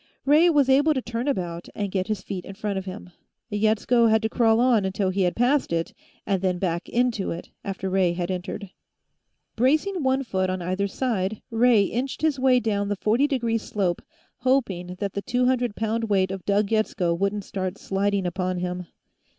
Ray 0.25 0.49
was 0.49 0.67
able 0.67 0.95
to 0.95 1.01
turn 1.03 1.27
about 1.27 1.69
and 1.75 1.91
get 1.91 2.07
his 2.07 2.23
feet 2.23 2.43
in 2.43 2.55
front 2.55 2.79
of 2.79 2.85
him; 2.85 3.11
Yetsko 3.51 4.07
had 4.09 4.23
to 4.23 4.29
crawl 4.29 4.59
on 4.59 4.83
until 4.83 5.11
he 5.11 5.21
had 5.21 5.35
passed 5.35 5.71
it, 5.71 5.93
and 6.25 6.41
then 6.41 6.57
back 6.57 6.89
into 6.89 7.29
it 7.29 7.51
after 7.63 7.87
Ray 7.87 8.13
had 8.13 8.31
entered. 8.31 8.71
Bracing 9.55 10.01
one 10.01 10.23
foot 10.23 10.49
on 10.49 10.59
either 10.59 10.87
side, 10.87 11.43
Ray 11.51 11.83
inched 11.83 12.23
his 12.23 12.39
way 12.39 12.59
down 12.59 12.87
the 12.87 12.95
forty 12.95 13.27
degree 13.27 13.59
slope, 13.59 14.01
hoping 14.37 14.95
that 14.97 15.13
the 15.13 15.21
two 15.21 15.45
hundred 15.45 15.75
pound 15.75 16.05
weight 16.05 16.31
of 16.31 16.45
Doug 16.47 16.71
Yetsko 16.71 17.13
wouldn't 17.13 17.45
start 17.45 17.77
sliding 17.77 18.25
upon 18.25 18.57
him. 18.57 18.87